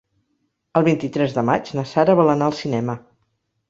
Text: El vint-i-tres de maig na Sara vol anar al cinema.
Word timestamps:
El 0.79 0.85
vint-i-tres 0.87 1.37
de 1.37 1.45
maig 1.51 1.71
na 1.79 1.87
Sara 1.93 2.19
vol 2.25 2.37
anar 2.37 2.53
al 2.53 2.61
cinema. 2.67 3.03